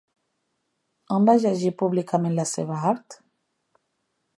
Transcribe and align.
On 1.17 1.29
va 1.31 1.37
llegir 1.45 1.71
públicament 1.83 2.37
la 2.41 2.47
seva 2.57 2.83
Art? 2.95 3.23